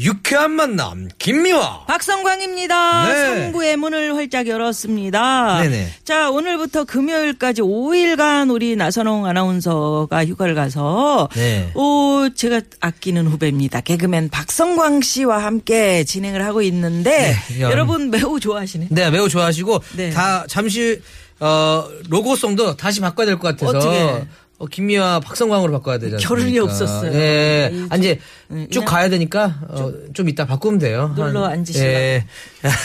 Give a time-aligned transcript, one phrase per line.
[0.00, 3.06] 유쾌한 만남 김미화 박성광입니다.
[3.08, 3.52] 네.
[3.52, 5.62] 3부의 문을 활짝 열었습니다.
[5.62, 5.88] 네네.
[6.04, 11.72] 자, 오늘부터 금요일까지 5일간 우리 나선홍 아나운서가 휴가를 가서 네.
[11.74, 13.80] 오, 제가 아끼는 후배입니다.
[13.80, 17.72] 개그맨 박성광 씨와 함께 진행을 하고 있는데 네, 여러분.
[17.72, 18.88] 여러분 매우 좋아하시네.
[18.90, 20.10] 네 매우 좋아하시고 네.
[20.10, 21.00] 다 잠시
[21.40, 24.26] 어 로고송도 다시 바꿔야 될 것 같아서 어떻게?
[24.60, 26.28] 어, 김미화 박성광으로 바꿔야 않습니까?
[26.28, 27.12] 겨를이 없었어요.
[27.12, 27.70] 네.
[27.72, 28.18] 이 아, 이제
[28.50, 31.12] 음, 쭉 가야 되니까 어, 좀 이따 바꾸면 돼요.
[31.14, 31.88] 눌러 한- 앉으시라고.
[31.88, 32.24] 예.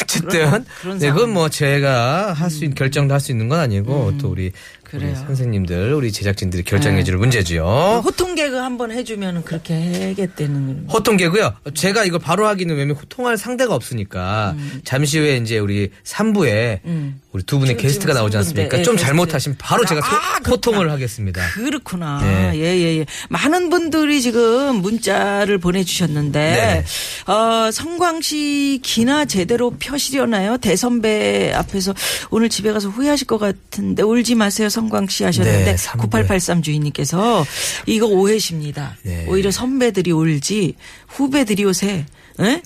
[0.03, 1.31] 어쨌든 그런- 그런 네, 그건.
[1.31, 4.51] 뭐 제가 할 수 있는 결정도 할 수 있는 건 아니고 또 우리, 우리
[4.99, 5.15] 그래요.
[5.25, 7.03] 선생님들 우리 제작진들이 결정해 네.
[7.03, 8.01] 줄 문제지요.
[8.05, 10.85] 호통 개그 한번 해주면 그렇게 해야겠다는.
[10.91, 11.53] 호통 개고요.
[11.73, 17.19] 제가 이걸 바로 하기는 왜냐면 호통할 상대가 없으니까 잠시 후에 이제 우리 3부에 음.
[17.31, 18.77] 우리 두 분의 지금 게스트가 나오지 3부인데, 않습니까?
[18.77, 19.07] 예, 좀 게스트.
[19.07, 20.49] 잘못하시면 바로 제가 소- 아, 그렇구나.
[20.51, 21.41] 호통을 하겠습니다.
[21.55, 22.21] 그렇구나.
[22.21, 22.51] 네.
[22.59, 23.05] 예, 예, 예.
[23.29, 26.85] 많은 분들이 지금 문자를 보내주셨는데,
[27.25, 30.57] 어, 성광씨 기나 제대로 펴시려나요?
[30.57, 31.95] 대선배 앞에서
[32.29, 36.21] 오늘 집에 가서 후회하실 것 같은데, 울지 마세요, 성광 씨 하셨는데, 네, 삼 부에.
[36.23, 37.45] 9883 주인님께서
[37.85, 38.95] 이거 오해십니다.
[39.03, 39.25] 네.
[39.27, 40.75] 오히려 선배들이 울지,
[41.07, 42.05] 후배들이 요새,
[42.39, 42.61] 예?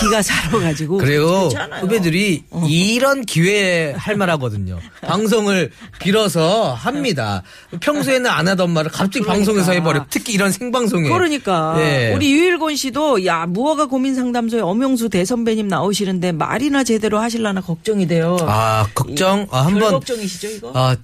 [0.00, 0.98] 기가 살아가지고.
[0.98, 1.80] 괜찮아요.
[1.80, 2.66] 후배들이 어.
[2.68, 4.78] 이런 기회에 할 말하거든요.
[5.00, 7.42] 방송을 빌어서 합니다.
[7.80, 9.32] 평소에는 안 하던 말을 갑자기 그러니까.
[9.32, 10.04] 방송에서 해버려.
[10.10, 11.08] 특히 이런 생방송에.
[11.08, 12.12] 그러니까 예.
[12.14, 18.36] 우리 유일곤 씨도 야 무허가 고민 상담소에 엄영수 대선배님 나오시는데 말이나 제대로 하실라나 걱정이 돼요.
[18.42, 20.72] 아 걱정 아, 별 한번 걱정이시죠 이거?
[20.74, 20.94] 아,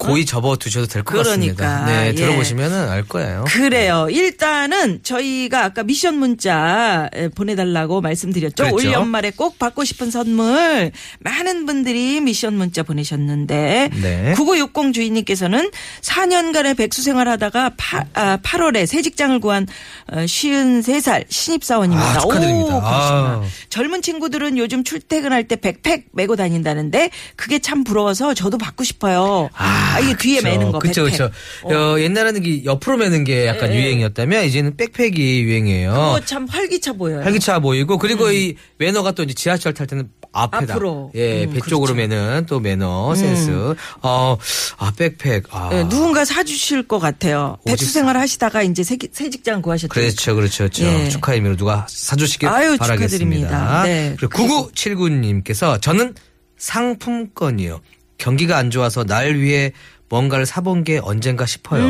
[0.00, 1.84] 고이 접어 두셔도 될것 그러니까, 같습니다.
[1.84, 2.14] 네 예.
[2.14, 3.44] 들어보시면은 알 거예요.
[3.46, 4.08] 그래요.
[4.10, 8.64] 일단은 저희가 아까 미션 문자 에, 보내달라고 말씀드렸죠.
[8.64, 8.74] 그랬죠.
[8.76, 10.90] 올 연말에 꼭 받고 싶은 선물
[11.20, 14.34] 많은 분들이 미션 문자 보내셨는데 네.
[14.36, 19.66] 9960 주인님께서는 4년간의 백수 생활하다가 8, 아, 8월에 새 직장을 구한
[20.10, 22.10] 어, 53살 신입사원입니다.
[22.10, 22.76] 아, 축하드립니다.
[22.76, 22.80] 오.
[22.82, 23.42] 아.
[23.68, 29.50] 젊은 친구들은 요즘 출퇴근할 때 백팩 메고 다닌다는데 그게 참 부러워서 저도 받고 싶어요.
[29.54, 31.18] 아, 이게 뒤에 매는 거 그렇죠, 백팩.
[31.18, 31.34] 그렇죠.
[31.64, 33.82] 어, 옛날에는 이 옆으로 매는 게 약간 예, 예.
[33.82, 35.90] 유행이었다면 이제는 백팩이 유행이에요.
[35.90, 37.22] 그거 참 활기차 보여요.
[37.22, 41.10] 활기차 보이고 그리고 이 매너가 또 이제 지하철 탈 때는 앞에다 앞으로.
[41.14, 42.08] 예, 음, 배 쪽으로 그렇죠.
[42.08, 43.74] 매는 또 매너 센스.
[44.02, 44.36] 어,
[44.78, 45.44] 아 백팩.
[45.50, 45.70] 아.
[45.72, 47.58] 예, 누군가 사주실 것 같아요.
[47.64, 49.88] 백수 생활 하시다가 이제 새, 새 직장 구하셨죠.
[49.88, 50.84] 그렇죠, 그렇죠, 그렇죠.
[50.84, 51.08] 예.
[51.08, 53.48] 축하 의미로 누가 사주시길 아유, 바라겠습니다.
[53.48, 53.82] 축하드립니다.
[53.84, 54.14] 네.
[54.18, 56.14] 그리고 9979님께서 저는
[56.58, 57.80] 상품권이요.
[58.20, 59.72] 경기가 안 좋아서 날 위해
[60.08, 61.82] 뭔가를 사본 게 언젠가 싶어요.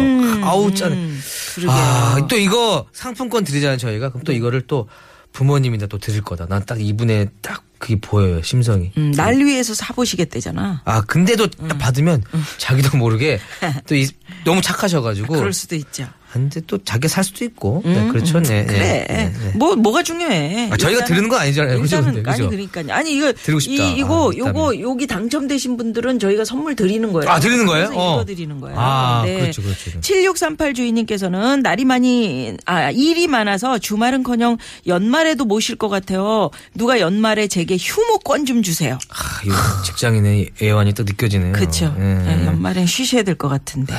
[0.45, 0.93] 아우 짠.
[0.93, 1.21] 음,
[1.55, 1.71] 그러게요.
[1.75, 4.11] 아, 또 이거 상품권 드리잖아요, 저희가.
[4.11, 4.89] 그럼 또 이거를 또
[5.33, 6.47] 부모님이나 또 드릴 거다.
[6.47, 8.93] 난 딱 이분의 딱 그게 보여요, 심성이.
[8.99, 10.83] 음, 날 위해서 사보시겠대잖아.
[10.85, 12.23] 아, 근데도 딱 받으면
[12.59, 13.41] 자기도 모르게
[13.87, 14.07] 또 이,
[14.45, 15.35] 너무 착하셔가지고.
[15.35, 16.07] 그럴 수도 있죠.
[16.33, 17.83] 근데 또 자기가 살 수도 있고.
[17.85, 18.41] 네, 그렇죠.
[18.41, 18.61] 네.
[18.61, 18.79] 음, 그래.
[18.79, 19.53] 네, 네, 네.
[19.57, 20.71] 뭐 뭐가 중요해?
[20.73, 21.81] 아, 저희가 일단은- 드리는 건 아니잖아요.
[21.81, 21.97] 그죠?
[21.97, 22.51] 일단은 근데, 아니 그죠?
[22.51, 22.95] 그러니까요.
[22.95, 23.33] 아니 이거.
[23.67, 24.81] 이, 이거 아, 요거.
[24.81, 27.29] 여기 당첨되신 분들은 저희가 선물 드리는 거예요.
[27.31, 27.91] 아, 드리는 거예요?
[27.95, 28.25] 어.
[28.25, 28.77] 드리는 거예요.
[28.79, 30.01] 아, 그렇죠, 그렇죠.
[30.01, 36.51] 7638 주인님께서는 날이 많이 아 일이 많아서 주말은커녕 연말에도 못쉴것 같아요.
[36.75, 38.99] 누가 연말에 제게 휴무권 좀 주세요.
[39.09, 41.53] 아, 이 직장인의 애환이 또 느껴지네요.
[41.53, 41.95] 그렇죠.
[41.99, 42.03] 예.
[42.03, 43.95] 네, 연말엔 쉬셔야 될 것 같은데.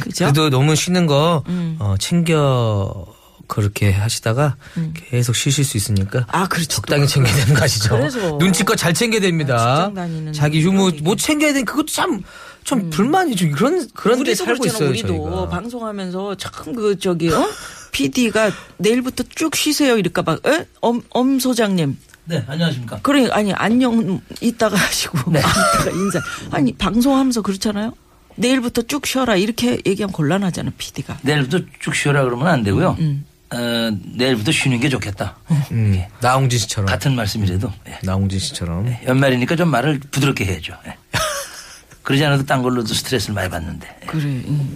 [0.00, 0.24] 그죠?
[0.24, 1.53] 그래도 너무 쉬는 거 음.
[1.78, 3.06] 어, 챙겨
[3.46, 4.56] 그렇게 하시다가
[5.10, 6.68] 계속 쉬실 수 있으니까 아, 그렇죠.
[6.68, 7.90] 적당히 챙겨야 되는 거 아시죠?
[7.96, 8.36] 그래서.
[8.38, 9.92] 눈치껏 잘 챙겨야 됩니다.
[9.94, 13.50] 다니는 자기 휴무 못 챙겨야 되는 그것도 참좀 불만이죠.
[13.52, 14.76] 그런 그런 데 살고 그렇잖아.
[14.76, 15.48] 있어요, 우리도 저희가.
[15.50, 17.46] 방송하면서 참 그 저기 어?
[17.92, 20.38] PD가 내일부터 쭉 쉬세요 이럴까 봐.
[20.46, 20.66] 에?
[20.80, 21.98] 엄, 엄 소장님.
[22.26, 23.00] 네, 안녕하십니까.
[23.02, 25.40] 그래 아니 안녕 이따가 하시고 네.
[25.76, 26.18] 이따가 인사.
[26.50, 27.92] 아니 방송하면서 그렇잖아요.
[28.36, 31.18] 내일부터 쭉 쉬어라 이렇게 얘기하면 곤란하잖아 PD가.
[31.22, 32.96] 내일부터 쭉 쉬어라 그러면 안 되고요.
[32.98, 33.24] 음.
[33.52, 33.56] 어,
[34.16, 35.36] 내일부터 쉬는 게 좋겠다.
[35.70, 36.86] 음, 나홍진 씨처럼.
[36.86, 37.98] 같은 말씀이라도 예.
[38.02, 38.92] 나홍진 씨처럼.
[39.06, 40.74] 연말이니까 좀 말을 부드럽게 해야죠.
[40.86, 40.96] 예.
[42.02, 43.98] 그러지 않아도 딴 걸로도 스트레스를 많이 받는데.
[44.02, 44.06] 예.
[44.06, 44.24] 그래.
[44.24, 44.74] 음.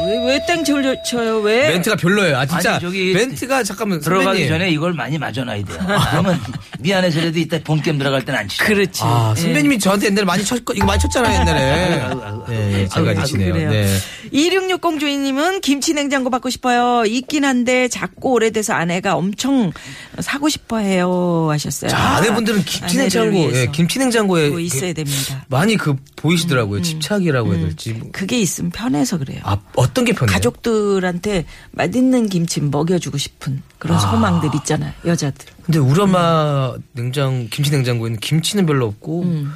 [0.00, 1.68] 왜왜 땡쳐를 쳐요 왜?
[1.70, 2.36] 멘트가 별로예요.
[2.36, 4.48] 아 진짜 아니, 저기 멘트가 잠깐만 들어가기 선배님.
[4.48, 5.78] 전에 이걸 많이 맞아놔야 돼요.
[6.10, 6.40] 그러면
[6.78, 8.64] 미안해서라도 이따 본 게임 들어갈 때는 안 치죠.
[8.64, 9.00] 그렇지.
[9.02, 9.40] 아 예.
[9.40, 11.60] 선배님이 저한테 옛날에 많이 쳤 이거 많이 쳤잖아요 옛날에.
[12.00, 13.52] 아유, 아유, 네, 예, 제가 아유, 지치네요.
[13.52, 13.70] 그래요.
[13.70, 13.96] 네.
[14.32, 17.04] 2660 주인님은 김치 냉장고 받고 싶어요.
[17.06, 19.72] 있긴 한데 작고 오래돼서 아내가 엄청
[20.20, 21.48] 사고 싶어 해요.
[21.50, 21.90] 하셨어요.
[21.90, 23.38] 자, 아내분들은 김치 냉장고.
[23.54, 25.44] 예, 김치 냉장고에 그거 있어야 그- 됩니다.
[25.48, 26.82] 많이 그 보이시더라고요.
[26.82, 27.92] 집착이라고 해야 될지.
[27.94, 28.08] 뭐.
[28.12, 29.40] 그게 있으면 편해서 그래요.
[29.44, 30.32] 아, 어떤 게 편해요?
[30.34, 34.92] 가족들한테 맛있는 김치 먹여주고 싶은 그런 소망들 있잖아요.
[35.04, 35.46] 여자들.
[35.64, 39.48] 근데 우리 엄마 냉장 김치 냉장고에는 김치는 별로 없고 있어?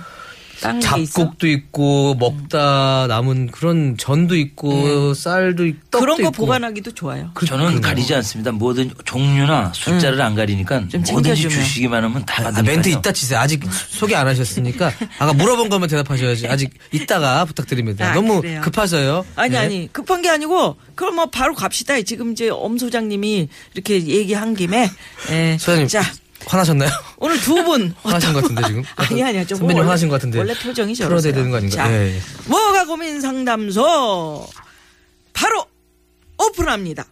[0.81, 6.33] 잡곡도 있고 먹다 남은 그런 전도 있고 쌀도 있고 떡도 그런 거 있고.
[6.33, 7.31] 보관하기도 좋아요.
[7.47, 7.81] 저는 그러네요.
[7.81, 8.53] 가리지 않습니다.
[8.53, 11.49] 뭐든 종류나 숫자를 안 가리니까 좀 뭐든지.
[11.49, 12.63] 주시기만 하면 다 아.
[12.63, 13.41] 멘트 이따 치세요.
[13.41, 16.47] 아직 소개 안 하셨으니까 아까 물어본 것만 대답하셔야지.
[16.47, 18.11] 아직 이따가 부탁드립니다.
[18.13, 18.61] 아, 너무 그래요?
[18.63, 19.25] 급하셔요.
[19.35, 19.59] 아니 네.
[19.59, 22.01] 아니 급한 게 아니고 그럼 뭐 바로 갑시다.
[22.03, 24.89] 지금 이제 엄 소장님이 이렇게 얘기한 김에
[25.31, 25.57] 예.
[25.59, 26.03] 소장님 자
[26.47, 26.91] 화나셨나요?
[27.19, 28.83] 오늘 두 분 화나신 것 같은데 지금.
[28.97, 30.39] 아니 아니야 좀 선배님 원래- 화나신 것 같은데.
[30.39, 31.33] 원래 표정이 풀어야 저러세요.
[31.35, 31.77] 되는 거 아닌가?
[31.77, 32.21] 자, 예, 예.
[32.47, 34.47] 뭐가 고민 상담소
[35.33, 35.65] 바로
[36.39, 37.07] 오픈합니다.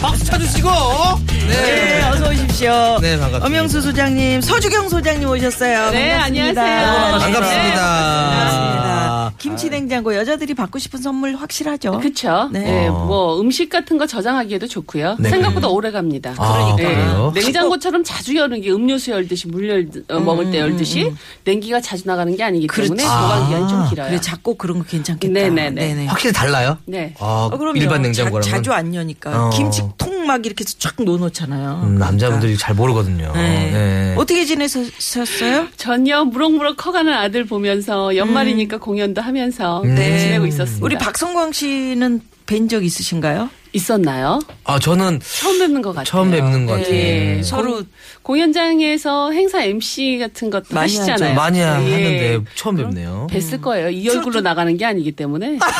[0.00, 0.70] 박수 쳐주시고.
[1.48, 2.98] 네, 어서 오십시오.
[3.00, 3.46] 네, 반갑습니다.
[3.46, 5.90] 엄영수 소장님, 서주경 소장님 오셨어요.
[5.90, 6.62] 네, 반갑습니다.
[6.62, 7.20] 안녕하세요.
[7.20, 7.80] 반갑습니다.
[8.30, 9.09] 반갑습니다.
[9.38, 12.00] 김치 냉장고 여자들이 받고 싶은 선물 확실하죠?
[12.00, 12.48] 그쵸.
[12.52, 12.60] 네.
[12.60, 12.88] 네.
[12.90, 15.16] 뭐 음식 같은 거 저장하기에도 좋고요.
[15.18, 15.30] 네.
[15.30, 16.34] 생각보다 오래 갑니다.
[16.38, 16.84] 아, 네.
[16.84, 17.32] 그래요?
[17.34, 21.12] 냉장고처럼 자주 여는 게 음료수 열듯이 물 열, 어, 먹을 때 열듯이
[21.44, 23.04] 냉기가 자주 나가는 게 아니기 때문에 그렇지.
[23.04, 24.08] 보관 기간이 좀 아, 길어요.
[24.08, 25.32] 그래, 작고 그런 거 괜찮겠다.
[25.32, 26.06] 네네네.
[26.06, 26.78] 확실히 달라요?
[26.86, 27.14] 네.
[27.18, 27.76] 아, 어, 그럼요.
[27.78, 29.46] 일반 냉장고랑 자, 자주 안 여니까.
[29.46, 29.50] 어.
[29.50, 31.80] 김치 통 막 이렇게 쫙 놓놓잖아요.
[31.82, 33.32] 음, 남자분들이 잘 모르거든요.
[33.34, 33.70] 네.
[33.72, 34.14] 네.
[34.16, 35.66] 어떻게 지내셨어요?
[35.76, 40.84] 전요 무럭무럭 커가는 아들 보면서 연말이니까 공연도 하면서 네, 지내고 있었습니다.
[40.84, 43.48] 우리 박성광 씨는 뵌 적 있으신가요?
[43.72, 44.40] 있었나요?
[44.64, 46.04] 아, 저는 처음 뵙는 것 같아요.
[46.04, 46.92] 처음 뵙는 것 같아요.
[46.92, 47.40] 예.
[47.44, 47.86] 서로 공-
[48.22, 51.34] 공연장에서 행사 MC 같은 것도 많이 하시잖아요.
[51.34, 51.62] 많이 예.
[51.62, 53.28] 하는데 처음 뵙네요.
[53.30, 53.90] 뵀을 거예요.
[53.90, 55.58] 이 얼굴로 나가는 게 아니기 때문에.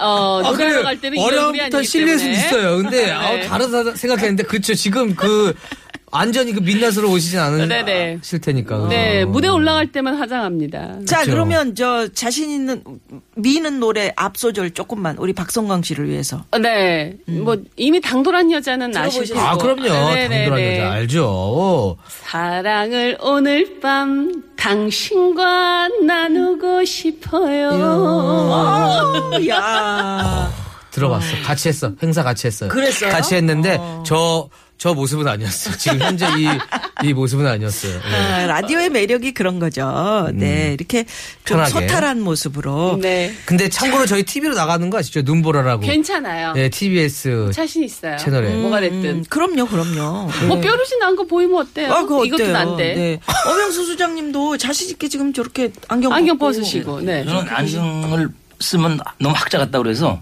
[0.00, 0.82] 어, 아, 노래하러.
[0.82, 2.38] 갈 때는 이 얼굴이 어려움부터 아니기 실릴 수 때문에.
[2.46, 2.76] 있어요.
[2.78, 3.10] 근데 네.
[3.12, 4.74] 아우, 다르다 생각했는데 그렇죠.
[4.74, 5.54] 지금 그
[6.14, 8.20] 완전히 그 민낯으로 오시진 않으실 네네.
[8.40, 8.86] 테니까.
[8.88, 9.30] 네, 그죠?
[9.30, 11.00] 무대 올라갈 때만 화장합니다.
[11.06, 11.30] 자, 그렇죠.
[11.32, 12.84] 그러면 저 자신 있는
[13.34, 16.44] 미는 노래 앞 소절 조금만 우리 박성광 씨를 위해서.
[16.52, 19.24] 어, 네, 뭐 이미 당돌한 여자는 아실?
[19.26, 19.40] 테고.
[19.40, 19.82] 아, 그럼요.
[19.82, 20.44] 네네네.
[20.44, 21.96] 당돌한 여자 알죠.
[22.06, 27.70] 사랑을 오늘 밤 당신과 나누고 싶어요.
[27.70, 30.52] 어, 야.
[30.92, 31.26] 들어봤어.
[31.44, 31.92] 같이 했어.
[32.00, 32.70] 행사 같이 했어요.
[32.70, 33.10] 그랬어요?
[33.10, 34.48] 같이 했는데 저,
[34.84, 35.78] 저 모습은 아니었어요.
[35.78, 37.94] 지금 현재 이, 이 모습은 아니었어요.
[38.02, 38.14] 네.
[38.14, 40.28] 아, 라디오의 매력이 그런 거죠.
[40.34, 41.06] 네, 이렇게
[41.46, 41.70] 좀 편하게.
[41.88, 42.98] 소탈한 모습으로.
[43.00, 45.22] 네, 근데 참고로 저희 TV로 나가는 거 아시죠?
[45.22, 45.80] 눈보라라고.
[45.86, 46.52] 괜찮아요.
[46.52, 48.18] 네, TBS 자신 있어요.
[48.18, 48.50] 채널에.
[48.56, 49.24] 뭐가 음, 됐든.
[49.30, 50.28] 그럼요, 그럼요.
[50.48, 51.90] 뭐 뾰루지 난 거 보이면 어때요?
[51.90, 52.48] 아, 그거 이것도?
[52.48, 52.94] 난데.
[52.94, 53.20] 네.
[53.46, 56.36] 엄영수 수장님도 자신 있게 지금 저렇게 안경 안경.
[56.36, 57.24] 벗으시고, 네.
[57.24, 58.28] 저는 안경을
[58.60, 60.20] 쓰면 너무 학자 같다 그래서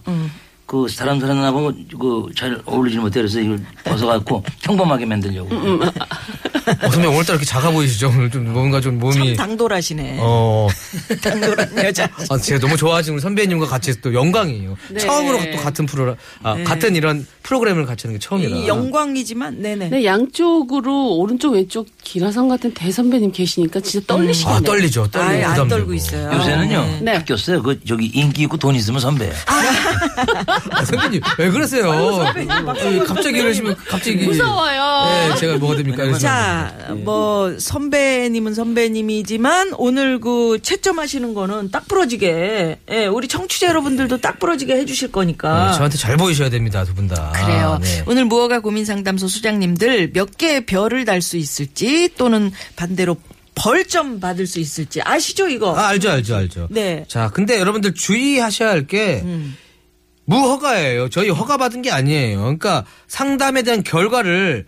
[0.73, 1.71] 그 사람 사람하고
[2.01, 5.55] 그잘 어울리지 못해 그래서 이걸 벗어갖고 평범하게 만들려고.
[5.55, 8.09] 어, 선배 오늘따라 이렇게 작아 보이시죠?
[8.09, 9.37] 오늘 좀 뭔가 좀참 몸이.
[9.37, 10.17] 당돌하시네.
[10.21, 10.69] 어.
[11.21, 12.09] 당돌한 여자.
[12.31, 14.79] 아, 제가 너무 좋아하시는 우리 선배님과 같이 또 영광이에요.
[14.89, 14.99] 네.
[14.99, 18.57] 처음으로 또 같은 프로, 아, 같은 이런 프로그램을 같이 하는 게 처음이라.
[18.57, 19.91] 이 영광이지만, 네네.
[19.91, 24.57] 네, 양쪽으로 오른쪽 왼쪽 기라성 같은 대선배님 계시니까 진짜 떨리시겠네요.
[24.57, 25.09] 아, 떨리죠.
[25.11, 25.31] 떨리고.
[25.33, 25.69] 아예 안.
[25.69, 26.33] 떨고 있어요.
[26.33, 27.15] 요새는요 네.
[27.19, 27.63] 바뀌었어요.
[27.63, 29.35] 그 저기 인기 있고 돈 있으면 선배예요.
[30.71, 31.91] 아, 선배님, 왜 그러세요?
[31.91, 32.25] 어,
[33.07, 34.17] 갑자기 이러시면 갑자기.
[34.25, 35.29] 무서워요.
[35.31, 36.13] 네, 제가 뭐가 됩니까?
[36.19, 36.73] 자,
[37.05, 44.75] 뭐 선배님은 선배님이지만 오늘 그 채점하시는 거는 딱 부러지게, 예, 우리 청취자 여러분들도 딱 부러지게
[44.77, 45.71] 해주실 거니까.
[45.71, 47.33] 네, 저한테 잘 보이셔야 됩니다, 두 분 다.
[47.35, 47.79] 그래요.
[47.83, 48.03] 네.
[48.07, 53.17] 오늘 무허가 고민 상담소 수장님들 몇 개의 별을 달 수 있을지 또는 반대로
[53.55, 55.73] 벌점 받을 수 있을지 아시죠 이거?
[55.77, 56.67] 아, 알죠, 알죠, 알죠.
[56.71, 57.05] 네.
[57.07, 59.23] 자, 근데 여러분들 주의하셔야 할게
[60.33, 61.09] 무허가예요.
[61.09, 62.41] 저희 허가 받은 게 아니에요.
[62.41, 64.67] 그러니까 상담에 대한 결과를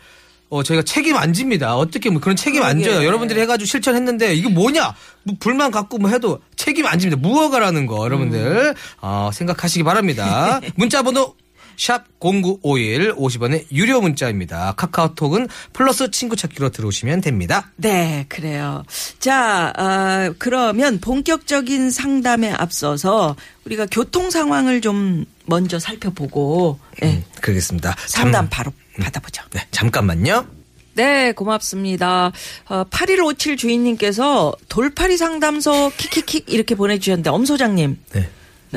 [0.50, 1.75] 어, 저희가 책임 안 집니다.
[1.76, 3.04] 어떻게 뭐 그런 책임 안 져요.
[3.04, 4.94] 여러분들이 해가지고 실천했는데 이게 뭐냐?
[5.25, 7.21] 뭐 불만 갖고 뭐 해도 책임 안 집니다.
[7.21, 10.61] 무허가라는 거 여러분들 어, 생각하시기 바랍니다.
[10.76, 11.35] 문자번호
[11.76, 14.75] 샵 0951 50원의 유료 문자입니다.
[14.76, 17.71] 카카오톡은 플러스 친구 찾기로 들어오시면 됩니다.
[17.76, 18.85] 네, 그래요.
[19.19, 27.95] 자, 아, 그러면 본격적인 상담에 앞서서 우리가 교통 상황을 좀 먼저 살펴보고 예, 그러겠습니다.
[28.07, 29.43] 상담 잠- 바로 받아보죠.
[29.52, 30.47] 네, 잠깐만요.
[30.95, 32.31] 네, 고맙습니다.
[32.69, 37.99] 어, 8157 주인님께서 돌파리 상담소 킥킥킥 이렇게 보내주셨는데, 엄 소장님.
[38.12, 38.28] 네.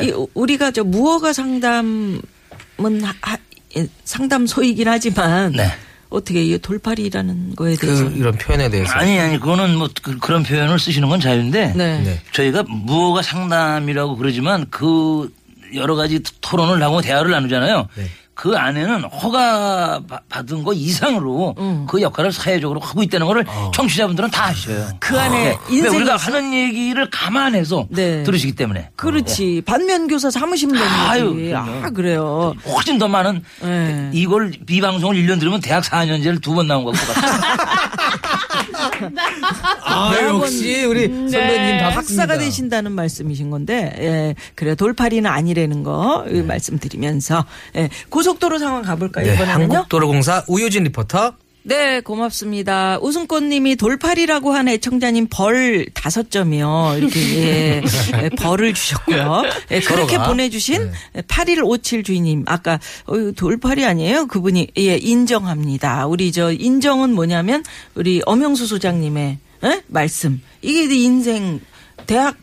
[0.01, 2.21] 이, 우리가 저 무허가 상담은
[3.03, 3.37] 하- 하-
[3.75, 5.51] 예, 상담 소이긴 하지만.
[5.53, 5.71] 네.
[6.09, 8.05] 어떻게 이 돌파리라는 거에 그 대해서.
[8.05, 8.93] 이런 표현에 대해서.
[8.93, 11.99] 아니 아니 그거는 뭐 그, 런 표현을 쓰시는 건 자유인데 네.
[12.01, 12.21] 네.
[12.31, 15.29] 저희가 무허가 상담이라고 그러지만 그
[15.75, 17.89] 여러 가지 토론을 하고 대화를 나누잖아요.
[18.37, 18.49] 네.
[18.49, 21.87] 그 안에는 허가 바- 받은 거 이상으로 음.
[21.89, 24.87] 그 역할을 사회적으로 하고 있다는 거를 청취자분들은 다 아셔요.
[24.99, 25.45] 그 안에 네.
[25.69, 26.31] 왜 인생이 우리가 있어?
[26.31, 28.21] 하는 얘기를 감안해서 네.
[28.23, 29.63] 들으시기 때문에 그렇지.
[29.65, 31.53] 반면 교사 삼으시면 되는 아유, 거지.
[31.55, 32.53] 아, 그래요.
[32.67, 34.09] 훨씬 더 많은 네.
[34.13, 37.37] 이걸 이 방송을 1년 들으면 대학 4년제를 두 번 나온 것 같아요.
[39.83, 47.45] 아, 역시 우리 선배님 다 박사가 되신다는 말씀이신 건데, 예, 그래 돌파리는 아니라는 거이 말씀드리면서
[47.75, 49.73] 예, 고속도로 상황 가볼까요 네, 이번에는요?
[49.75, 51.33] 한국도로공사 우효진 리포터.
[51.67, 52.97] 네, 고맙습니다.
[53.01, 56.93] 우승꽃님이 돌팔이라고 한 애청자님 벌 다섯 점이요.
[56.97, 57.81] 이렇게 예,
[58.23, 59.41] 예, 벌을 주셨고요.
[59.71, 60.29] 예, 그렇게 서로가.
[60.29, 60.89] 보내주신
[61.27, 64.27] 8157 주인님 아까 어, 돌팔이 아니에요?
[64.27, 66.07] 그분이 예 인정합니다.
[66.07, 69.81] 우리 저 인정은 뭐냐면 우리 엄영수 소장님의 예?
[69.87, 70.41] 말씀.
[70.61, 71.59] 이게 인생
[72.05, 72.37] 대학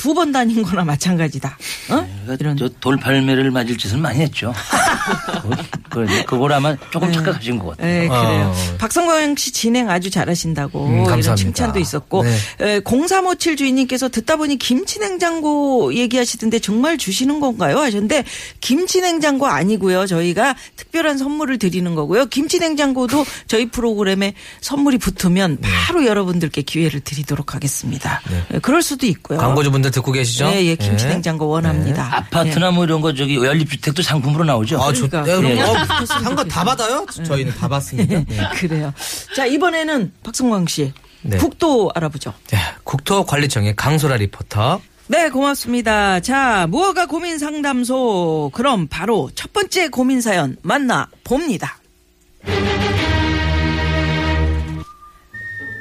[0.00, 1.58] 두 번 다닌 거나 마찬가지다.
[1.90, 2.08] 어?
[2.26, 4.52] 그러니까 저 돌팔매를 맞을 짓은 많이 했죠.
[5.90, 7.86] 그, 그, 그걸 아마 조금 착각하신 것 같아요.
[7.86, 8.54] 네, 그래요.
[8.54, 8.76] 어.
[8.78, 11.36] 박성광 씨 진행 아주 잘하신다고 음, 이런 감사합니다.
[11.36, 12.36] 칭찬도 있었고 네.
[12.60, 17.78] 에, 0357 주인님께서 듣다 보니 김치냉장고 얘기하시던데 정말 주시는 건가요?
[17.78, 18.24] 하셨는데
[18.60, 20.06] 김치냉장고 아니고요.
[20.06, 22.26] 저희가 특별한 선물을 드리는 거고요.
[22.26, 25.68] 김치냉장고도 저희 프로그램에 선물이 붙으면 네.
[25.86, 28.20] 바로 여러분들께 기회를 드리도록 하겠습니다.
[28.54, 29.38] 에, 그럴 수도 있고요.
[29.38, 30.50] 광고주분들 듣고 계시죠?
[30.50, 32.08] 네, 예, 김치냉장고 원합니다.
[32.16, 34.80] 아파트나 뭐 이런 거 저기 연립주택도 상품으로 나오죠.
[34.80, 35.22] 아, 좋, 그러니까.
[35.22, 35.62] 네, 그럼 예.
[35.62, 35.74] 어,
[36.22, 37.06] 한거 다 받아요?
[37.24, 38.20] 저희는 다 받습니다.
[38.28, 38.48] 네.
[38.54, 38.92] 그래요.
[39.34, 40.92] 자, 이번에는 박성광 씨.
[41.22, 41.36] 네.
[41.36, 42.32] 국도 알아보죠.
[42.48, 44.80] 네, 국토관리청의 강소라 리포터.
[45.08, 46.20] 네, 고맙습니다.
[46.20, 48.52] 자, 무허가 고민 상담소.
[48.54, 51.78] 그럼 바로 첫 번째 고민 사연 만나 봅니다.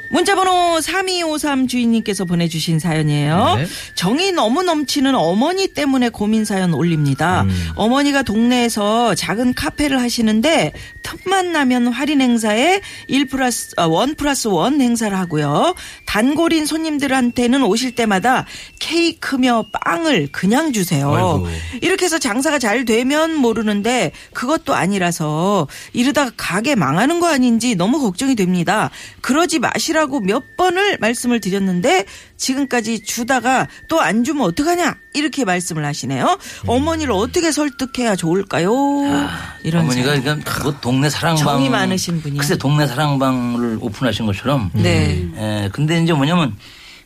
[0.10, 3.56] 문자번호 3253 주인님께서 보내주신 사연이에요.
[3.58, 3.66] 네.
[3.96, 7.46] 정이 너무 넘치는 어머니 때문에 고민 사연 올립니다.
[7.76, 10.74] 어머니가 동네에서 작은 카페를 하시는데
[11.10, 15.76] 틈만 나면 할인 행사에 1 플러스, 아, 1 플러스 1 행사를 하고요.
[16.06, 18.46] 단골인 손님들한테는 오실 때마다
[18.80, 21.14] 케이크며 빵을 그냥 주세요.
[21.14, 21.48] 아이고.
[21.82, 28.36] 이렇게 해서 장사가 잘 되면 모르는데 그것도 아니라서 이러다가 가게 망하는 거 아닌지 너무 걱정이
[28.36, 28.90] 됩니다.
[29.22, 32.06] 그러지 마시라고 몇 번을 말씀을 드렸는데
[32.40, 36.40] 지금까지 주다가 또 안 주면 어떡하냐 이렇게 말씀을 하시네요.
[36.66, 38.72] 어머니를 어떻게 설득해야 좋을까요?
[39.64, 40.20] 이런 어머니가.
[40.20, 42.40] 그러니까 뭐 동네 사랑방 정이 많으신 분이야.
[42.40, 44.72] 글쎄 동네 사랑방을 오픈하신 것처럼.
[44.74, 45.28] 네.
[45.36, 46.56] 에, 근데 이제 뭐냐면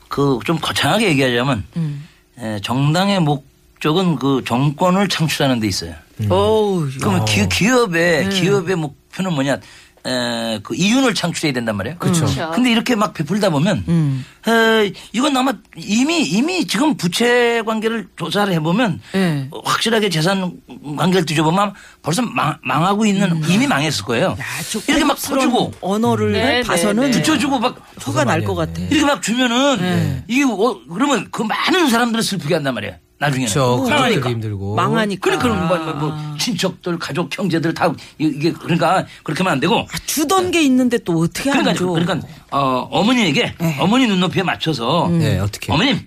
[0.08, 2.08] 그 좀 거창하게 얘기하자면 음.
[2.38, 5.96] 에, 정당의 목적은 그 정권을 창출하는 데 있어요.
[6.30, 8.30] 어우, 그러면 기, 기업의 네.
[8.30, 9.58] 기업의 목표는 뭐냐?
[10.06, 11.98] 에, 그 이윤을 창출해야 된단 말이에요.
[11.98, 12.26] 그렇죠.
[12.26, 12.52] 그렇죠.
[12.52, 14.26] 근데 이렇게 막 베풀다 보면 음.
[14.48, 19.48] 에, 이건 아마 이미 이미 지금 부채 관계를 조사를 해보면 네.
[19.52, 20.52] 어, 확실하게 재산
[20.98, 24.36] 관계를 뒤져보면 벌써 망, 망하고 있는 이미 망했을 거예요.
[24.38, 24.42] 음.
[24.42, 27.18] 야, 저 이렇게 막 퍼주고 언어를 네, 봐서는 네, 네.
[27.20, 28.82] 붙여주고 막 화가 날 것 같아.
[28.82, 30.24] 이렇게 막 주면은 네.
[30.28, 32.96] 이게 어, 그러면 그 많은 사람들을 슬프게 한단 말이에요.
[33.20, 33.78] 나중에는 그렇죠.
[33.78, 34.00] 망하니까.
[34.10, 34.76] 가족들이 힘들고.
[34.76, 35.22] 망하니까.
[35.24, 39.88] 그래 그럼 뭐, 뭐, 뭐 친척들 가족 형제들 다 이게 그러니까 그렇게 하면 안 되고
[40.06, 41.88] 주던 게 있는데 또 어떻게 안 그러니까 줘?
[41.88, 45.72] 그러니까 어, 어머니에게 어머니 눈높이에 맞춰서 네, 어떻게.
[45.72, 46.06] 어머님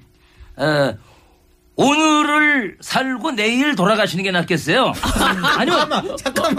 [0.57, 0.95] 어,
[1.77, 4.93] 오늘을 살고 내일 돌아가시는 게 낫겠어요.
[5.59, 6.17] 아니면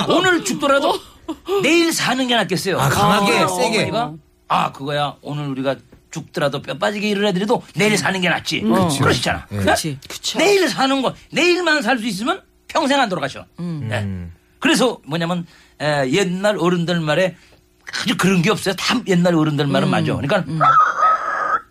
[0.09, 0.99] 오늘 죽더라도
[1.63, 2.79] 내일 사는 게 낫겠어요.
[2.79, 3.77] 아, 강하게, 어, 세게.
[3.77, 4.13] 어머니가
[4.47, 5.75] 아 그거야 오늘 우리가
[6.09, 8.61] 죽더라도 뼈 빠지게 일을 해드려도 내일 사는 게 낫지.
[8.61, 8.99] 그치.
[8.99, 9.45] 그러시잖아.
[9.49, 9.57] 네.
[9.59, 9.97] 그렇지.
[10.07, 10.39] 그쵸.
[10.39, 13.45] 내일 사는 거 내일만 살 수 있으면 평생 안 돌아가셔.
[13.57, 14.01] 네.
[14.01, 14.33] 음.
[14.59, 15.45] 그래서 뭐냐면
[15.81, 17.35] 에, 옛날 어른들 말에
[18.01, 18.75] 아주 그런 게 없어요.
[18.75, 20.13] 다 옛날 어른들 말은 맞아.
[20.15, 20.43] 그러니까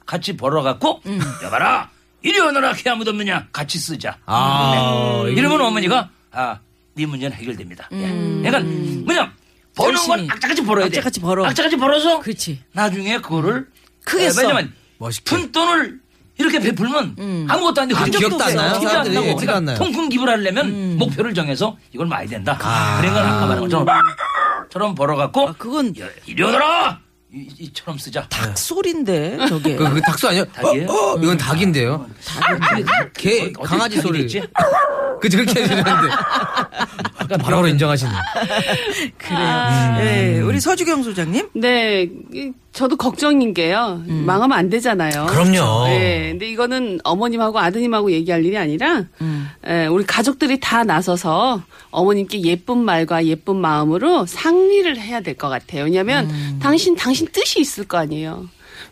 [0.07, 1.03] 같이 벌어갖고
[1.43, 1.91] 여봐라
[2.23, 4.17] 이리 오너라 개 아무도 없느냐 같이 쓰자.
[4.27, 5.33] 아, 네.
[5.33, 6.59] 이러면 어머니가 아
[6.99, 7.91] 네 문제는 해결됩니다.
[7.93, 8.09] 예.
[8.09, 8.61] 그러니까
[9.05, 9.31] 뭐냐
[9.75, 10.31] 버는 건 열심히.
[10.31, 10.97] 악자같이 벌어야 돼.
[10.97, 11.45] 악자같이 벌어.
[11.45, 12.63] 악자같이 벌어서 그렇지.
[12.73, 13.69] 나중에 그거를
[14.03, 14.41] 크게 에, 써.
[14.41, 15.29] 왜냐면 멋있게.
[15.29, 16.01] 푼 돈을
[16.39, 18.61] 이렇게 베풀면 아무것도 안 되고 아, 흔적도 기억도 안 없어요.
[18.61, 18.71] 나요?
[18.81, 19.79] 기억도 안 사람들이 나고 티가 그러니까 안 나요.
[19.79, 22.57] 통큰 기부를 하려면 목표를 정해서 이걸 많이 된다.
[23.01, 23.87] 그런 건 아까 말한 것처럼
[24.71, 27.01] 처럼 벌어갖고 아, 그건 야, 이리 오너라
[27.33, 28.27] 이- 이처럼 쓰자.
[28.29, 29.77] 닭 소리인데 저게.
[29.77, 30.45] 그, 그 닭소 아니에요?
[30.47, 30.89] 닭이에요?
[30.89, 32.07] 어, 어, 이건 닭인데요.
[33.15, 34.21] 개, 어디 강아지 소리.
[34.23, 34.43] 됐지?
[35.21, 35.87] 그죠 그렇게 해주는데
[37.43, 38.11] 바로 인정하시네.
[39.19, 39.95] 그래요.
[39.99, 41.49] 네, 우리 서주경 소장님.
[41.55, 42.03] 네,
[42.33, 44.03] 이- 저도 걱정인 게요.
[44.07, 45.27] 망하면 안 되잖아요.
[45.31, 45.87] 그럼요.
[45.89, 49.05] 네, 근데 이거는 어머님하고 아드님하고 얘기할 일이 아니라,
[49.67, 55.85] 예, 우리 가족들이 다 나서서 어머님께 예쁜 말과 예쁜 마음으로 상의를 해야 될 것 같아요.
[55.85, 58.47] 왜냐하면 당신 당신 뜻이 있을 거 아니에요.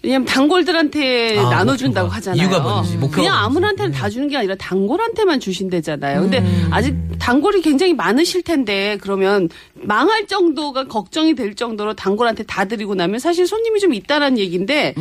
[0.05, 2.17] 왜냐면 단골들한테 아, 나눠준다고 목표가.
[2.17, 2.43] 하잖아요.
[2.43, 3.47] 이유가 뭔지, 목표가 그냥 뭔지.
[3.59, 6.21] 아무한테는 다 주는 게 아니라 단골한테만 주신대잖아요.
[6.21, 12.95] 근데 아직 단골이 굉장히 많으실 텐데 그러면 망할 정도가 걱정이 될 정도로 단골한테 다 드리고
[12.95, 14.95] 나면 사실 손님이 좀 있다라는 얘기인데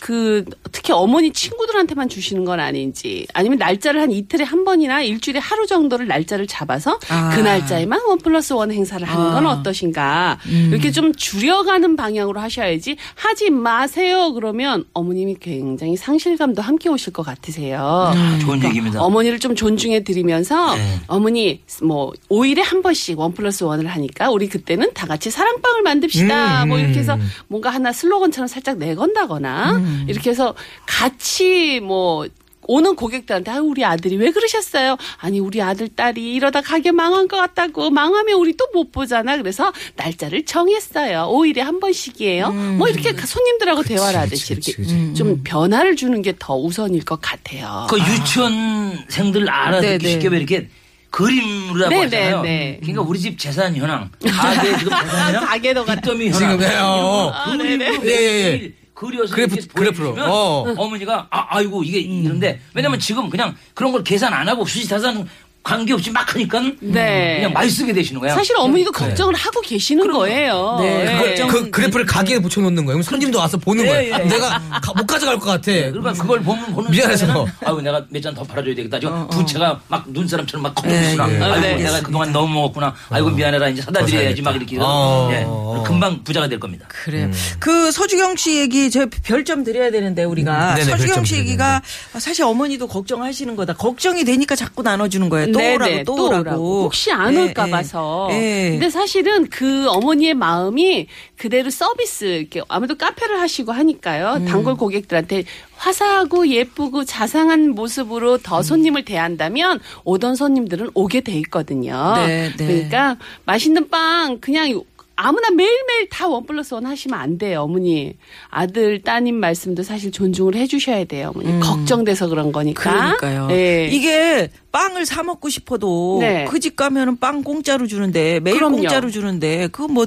[0.00, 5.66] 그 특히 어머니 친구들한테만 주시는 건 아닌지 아니면 날짜를 한 이틀에 한 번이나 일주일에 하루
[5.66, 7.30] 정도를 날짜를 잡아서 아.
[7.34, 10.38] 그 날짜에만 원 플러스 원 행사를 하는 건 어떠신가
[10.70, 18.12] 이렇게 좀 줄여가는 방향으로 하셔야지 하지 마세요 그러면 어머님이 굉장히 상실감도 함께 오실 것 같으세요.
[18.40, 19.02] 좋은 얘기입니다.
[19.02, 21.00] 어머니를 좀 존중해 드리면서 네.
[21.06, 26.64] 어머니 뭐 5일에 한 번씩 원 플러스 원을 하니까 우리 그때는 다 같이 사랑방을 만듭시다.
[26.64, 27.28] 음, 뭐 이렇게 해서 음.
[27.48, 30.54] 뭔가 하나 슬로건처럼 살짝 내건다거나 이렇게 해서
[30.86, 32.26] 같이 뭐
[32.70, 34.96] 오는 고객들한테 아 우리 아들이 왜 그러셨어요?
[35.18, 39.36] 아니 우리 아들 딸이 이러다 가게 망한 것 같다고 망하면 우리 또 못 보잖아.
[39.36, 41.28] 그래서 날짜를 정했어요.
[41.32, 42.52] 5일에 한 번씩이에요.
[42.78, 47.20] 뭐 이렇게 손님들하고 대화를 하듯이 그치, 이렇게 그치, 좀 변화를 주는 게 더 우선일 것
[47.20, 47.88] 같아요.
[47.90, 50.34] 그 유치원생들 알아듣기 네, 쉽게 네.
[50.34, 50.68] 왜 이렇게
[51.10, 52.42] 그림으로 하고 네, 하잖아요.
[52.42, 52.78] 네, 네.
[52.80, 56.00] 그러니까 우리 집 재산 현황, 가게 지금 재산 현황, 가게도 같아.
[56.00, 56.58] 빚더미 지금 현황.
[56.60, 57.32] 네, 어.
[57.34, 57.98] 아, 네네.
[57.98, 58.50] 그림으로 예, 예, 예.
[58.56, 60.12] 매일 그려서 그래프- 이렇게 그래프로.
[60.14, 60.74] 보여주면 어.
[60.76, 65.26] 어머니가 아 아이고 이게 이런데 왜냐면 지금 그냥 그런 걸 계산 안 하고 수지타산
[65.62, 67.36] 관계없이 막 하니까 네.
[67.36, 68.34] 그냥 많이 쓰게 되시는 거야.
[68.34, 70.78] 사실 어머니도 걱정을 하고 계시는 거예요.
[70.80, 71.18] 네, 예.
[71.18, 72.96] 걱정- 그 그래프를 가게에 붙여놓는 거예요.
[72.96, 74.14] 그럼 손님도 와서 보는 예, 거예요.
[74.14, 74.24] 예.
[74.24, 74.48] 내가
[74.80, 75.70] 가- 못 가져갈 것 같아.
[75.72, 77.26] 그러니까 그걸 보면 보는 미안해서.
[77.26, 78.98] 순간에는 아이고 내가 몇 잔 더 팔아줘야 되겠다.
[79.00, 81.26] 지금 부채가 막 눈사람처럼 막 커졌구나.
[81.26, 81.40] 네, 예.
[81.42, 81.74] 아이고 아, 네.
[81.76, 82.94] 내가 그동안 너무 먹었구나.
[83.10, 85.28] 아이고 미안해라 이제 사다 드려야지 막 이렇게 어.
[85.32, 85.46] 예.
[85.86, 86.86] 금방 부자가 될 겁니다.
[86.88, 87.30] 그래요.
[87.58, 91.44] 그 서주경 씨 얘기 저 별점 드려야 되는데 우리가 음, 네네, 서주경 별점 씨 드려야
[91.46, 91.82] 얘기가
[92.18, 93.74] 사실 어머니도 걱정하시는 거다.
[93.74, 95.49] 걱정이 되니까 자꾸 나눠주는 거예요.
[95.52, 96.40] 또 네네, 오라고 또 또 오라고.
[96.40, 96.82] 오라고.
[96.84, 97.70] 혹시 안 예, 올까 예.
[97.70, 98.28] 봐서.
[98.32, 98.70] 예.
[98.72, 104.34] 근데 사실은 그 어머니의 마음이 그대로 서비스 이렇게 아무래도 카페를 하시고 하니까요.
[104.40, 104.44] 음.
[104.46, 105.44] 단골 고객들한테
[105.76, 108.38] 화사하고 예쁘고 자상한 모습으로 음.
[108.42, 112.14] 더 손님을 대한다면 오던 손님들은 오게 돼 있거든요.
[112.16, 112.66] 네, 네.
[112.66, 114.82] 그러니까 맛있는 빵 그냥
[115.22, 118.14] 아무나 매일매일 다 원 플러스 원 하시면 안 돼요, 어머니.
[118.48, 121.60] 아들, 따님 말씀도 사실 존중을 해주셔야 돼요, 어머니.
[121.60, 122.90] 걱정돼서 그런 거니까.
[122.90, 123.16] 음.
[123.18, 123.48] 그러니까요.
[123.50, 123.88] 예.
[123.90, 126.44] 이게 빵을 사 먹고 싶어도 네.
[126.46, 128.76] 그집 가면은 빵 공짜로 주는데 매일 그럼요.
[128.76, 130.06] 공짜로 주는데 그뭐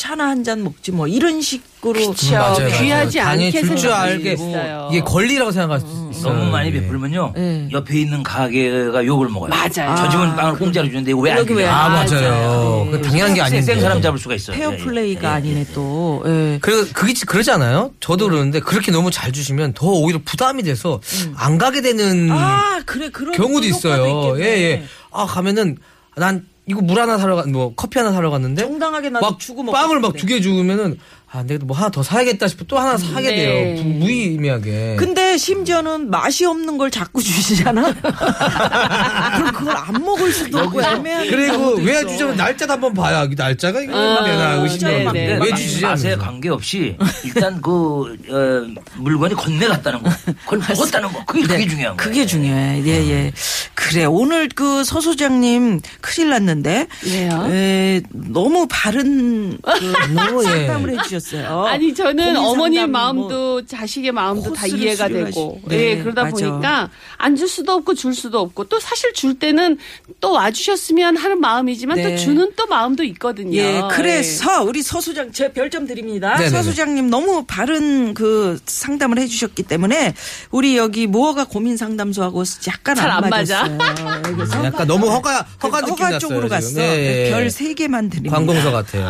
[0.00, 2.32] 차나 한 잔 먹지 뭐 이런 식으로 그쵸.
[2.32, 2.68] 맞아요, 맞아요.
[2.80, 4.88] 귀하지 않게 줄줄 알게 수 있어요.
[4.90, 6.32] 이게 권리라고 생각할 수 있어요.
[6.32, 6.72] 너무 많이 예.
[6.72, 7.34] 베풀면요.
[7.36, 7.68] 네.
[7.70, 9.50] 옆에 있는 가게가 욕을 먹어요.
[9.50, 9.94] 맞아요.
[9.98, 11.76] 저 집은 빵을 공짜로 주는데 왜안 여기 왜 주냐.
[11.76, 12.88] 아안 맞아요.
[12.90, 13.60] 그 당연한 게 아닌데.
[13.60, 14.56] 센 사람 잡을 수가 있어요.
[14.56, 14.78] 페어 예, 예.
[14.78, 16.22] 플레이가 아니네 또.
[16.26, 16.58] 예.
[16.62, 17.92] 그리고 그게 지- 그러지 않아요?
[18.00, 20.98] 저도 그러는데 그렇게 너무 잘 주시면 더 오히려 부담이 돼서
[21.36, 24.32] 안 가게 되는 아 그래 그런 경우도 있어요.
[24.38, 24.44] 있겠네.
[24.50, 24.84] 예, 예.
[25.12, 25.76] 아, 가면은
[26.16, 30.00] 난 이거 물 하나 사러 가, 뭐 커피 하나 사러 갔는데 정당하게 막 주고 빵을
[30.00, 30.14] 막.
[30.16, 30.98] 두 개 주면은
[31.32, 33.36] 아, 내가 뭐 하나 더 사야겠다 싶어 또 하나 사게 네.
[33.36, 33.76] 돼요.
[33.82, 34.96] 부- 무의미하게.
[34.98, 37.94] 근데 심지어는 맛이 없는 걸 자꾸 주시잖아.
[38.02, 42.04] 그럼 그걸 안 먹을 수도 없고 애매한 그리고 왜.
[42.04, 43.28] 주자면 날짜도 한번 봐요.
[43.30, 45.38] 이 날짜가 이거 아, 되나 네, 의심하면 네.
[45.40, 45.82] 왜 주시지?
[45.82, 46.16] 맛에.
[46.16, 50.10] 관계없이 일단 그 어, 물건이 건네갔다는 거,
[50.44, 52.10] 그걸 먹었다는 거, 그게 그게 중요한 거예요.
[52.10, 52.82] 그게 중요해.
[52.84, 53.32] 예, 예.
[53.74, 54.04] 그래.
[54.04, 56.86] 오늘 그 서 소장님 큰일 났는데.
[57.04, 57.46] 왜요?
[57.50, 60.48] 에, 너무 바른 그 너무, 예.
[60.66, 61.19] 상담을 해주셨어요.
[61.66, 66.46] 아니 저는 어머니의 상담 마음도 뭐 자식의 마음도 다 이해가 되고 네, 예 그러다 맞아.
[66.50, 69.78] 보니까 안 줄 수도 없고 줄 수도 없고 또 사실 줄 때는
[70.20, 72.10] 또 와주셨으면 하는 마음이지만 네.
[72.10, 73.56] 또 주는 또 마음도 있거든요.
[73.56, 76.34] 예, 그래서 우리 서 소장 제 별점 드립니다.
[76.36, 76.50] 네네네.
[76.50, 80.14] 서 소장님 너무 바른 그 상담을 해주셨기 때문에
[80.50, 83.64] 우리 여기 무허가 고민 상담소하고 약간 잘안 안 맞아.
[84.22, 86.18] 그래서 약간 너무 허가 허가 느낌 허가.
[86.18, 86.48] 쪽으로.
[86.48, 86.80] 갔어.
[86.80, 87.30] 예, 예.
[87.30, 88.34] 별세 개만 드립니다.
[88.36, 89.08] 관공서 같아요.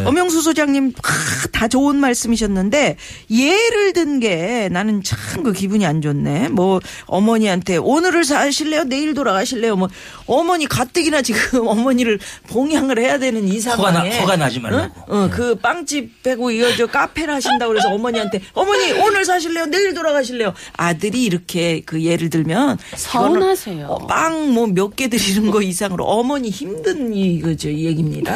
[0.00, 0.04] 예.
[0.06, 2.96] 엄영수 소장님 아, 다 좋은 말씀이셨는데
[3.30, 6.48] 예를 든 게 나는 참 그 기분이 안 좋네.
[6.48, 8.84] 뭐 어머니한테 오늘을 사실래요?
[8.84, 9.76] 내일 돌아가실래요?
[9.76, 9.88] 뭐
[10.26, 14.94] 어머니 가뜩이나 지금 어머니를 봉양을 해야 되는 이 허가 나- 상황에 허가 나 지 말라고.
[15.06, 15.24] 어?
[15.24, 19.66] 어, 그 빵집 빼고 이어져 카페를 하신다고 그래서 어머니한테 어머니 오늘 사실래요?
[19.66, 20.54] 내일 돌아가실래요?
[20.76, 23.86] 아들이 이렇게 그 예를 들면 서운하세요.
[23.86, 28.32] 어, 빵뭐 몇 개 드리는 거 이상으로 어머니 힘든 이거죠 이 얘기입니다.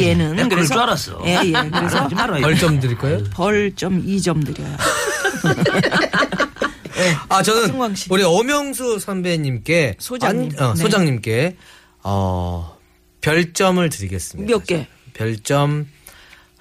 [0.00, 1.22] 얘는 내가 그럴 줄 알았어.
[1.26, 1.52] 예, 예.
[1.70, 2.45] 그래서 하지 말아요.
[2.46, 3.24] 벌점 드릴 거예요?
[3.32, 4.76] 벌점 2점 드려요.
[6.96, 7.16] 예.
[7.28, 8.06] 아 저는 씨.
[8.10, 10.52] 우리 엄영수 선배님께 소장님.
[10.56, 10.80] 안- 어, 네.
[10.80, 11.56] 소장님께
[12.04, 12.76] 어
[13.20, 14.48] 별점을 드리겠습니다.
[14.52, 14.86] 몇 개?
[15.12, 15.88] 별점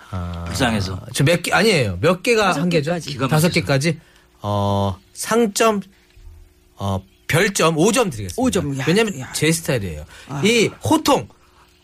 [0.10, 1.06] 아, 불쌍해서.
[1.14, 2.00] 저 몇 개 아니에요.
[2.02, 2.92] 몇 개가 다섯 한 개죠?
[2.92, 3.10] 개까지.
[3.12, 3.54] 기가 다섯 막혀서.
[3.54, 4.00] 개까지.
[4.42, 5.82] 어 상점
[6.78, 8.34] 어 별점 5점 드리겠습니다.
[8.42, 8.76] 오 점.
[8.80, 9.28] 야, 왜냐면 야.
[9.30, 9.34] 아.
[9.34, 10.04] 제 스타일이에요.
[10.44, 11.28] 이 호통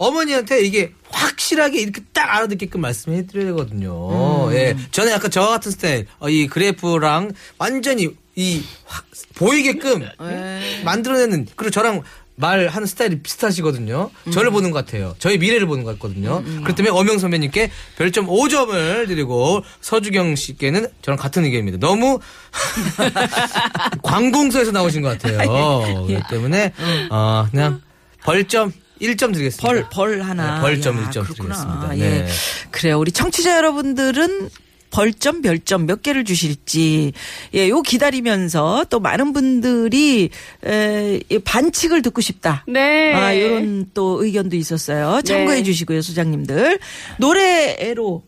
[0.02, 4.48] 어머니한테 이게 확실하게 이렇게 딱 알아듣게끔 말씀해 드려야 되거든요.
[4.50, 4.54] 음.
[4.54, 4.76] 예.
[4.92, 6.08] 저는 약간 저 같은 스타일.
[6.20, 10.82] 어, 이 그래프랑 완전히 이 확 보이게끔 네.
[10.84, 12.02] 만들어내는 그리고 저랑
[12.36, 14.10] 말하는 스타일이 비슷하시거든요.
[14.34, 14.54] 저를 음.
[14.54, 15.14] 보는 것 같아요.
[15.20, 16.42] 저의 미래를 보는 것 같거든요.
[16.44, 21.78] 그렇기 때문에 엄영 선배님께 별점 5점을 드리고 서주경 씨께는 저랑 같은 의견입니다.
[21.78, 22.20] 너무
[24.02, 25.40] 관공서에서 나오신 것 같아요.
[26.10, 26.16] 예.
[26.16, 26.74] 그렇기 때문에
[27.12, 27.82] 어, 그냥
[28.24, 29.62] 벌점 1점 드리겠습니다.
[29.68, 30.56] 벌, 벌 하나.
[30.56, 31.56] 네, 벌점 야, 1점 그렇구나.
[31.56, 31.98] 드리겠습니다.
[31.98, 32.10] 예.
[32.24, 32.28] 네.
[32.72, 33.00] 그래요.
[33.00, 34.50] 우리 청취자 여러분들은
[34.92, 37.14] 벌점, 별점 몇 개를 주실지,
[37.56, 40.30] 예, 요 기다리면서 또 많은 분들이,
[40.66, 42.66] 에, 이 반칙을 듣고 싶다.
[42.68, 43.14] 네.
[43.14, 45.22] 아, 요런 또 의견도 있었어요.
[45.22, 45.64] 참고해 네.
[45.64, 46.80] 주시고요, 소장님들.
[47.20, 48.22] 노래로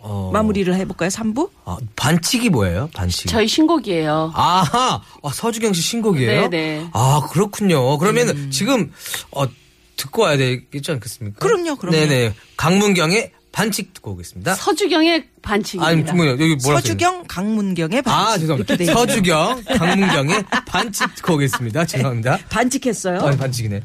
[0.00, 1.50] 어, 마무리를 해볼까요, 3부?
[1.66, 2.88] 아, 반칙이 뭐예요?
[2.94, 3.28] 반칙.
[3.28, 4.32] 저희 신곡이에요.
[4.34, 6.48] 아하, 아, 서주경 씨 신곡이에요?
[6.48, 6.88] 네네.
[6.92, 7.98] 아, 그렇군요.
[7.98, 8.92] 그러면 지금,
[9.32, 9.44] 어,
[9.98, 11.38] 듣고 와야 되겠지 않겠습니까?
[11.40, 11.96] 그럼요, 그럼요.
[11.96, 12.34] 네네.
[12.56, 14.54] 강문경의 반칙 듣고 오겠습니다.
[14.54, 15.88] 서주경의 반칙입니다.
[15.88, 16.30] 아니, 뭐요?
[16.32, 18.28] 여기 뭐라 서주경, 강문경의 반칙.
[18.28, 18.92] 아, 죄송합니다.
[18.92, 21.84] 서주경, 강문경의 반칙 듣고 오겠습니다.
[21.84, 22.38] 죄송합니다.
[22.48, 23.18] 반칙했어요.
[23.18, 23.82] 아, 반칙이네.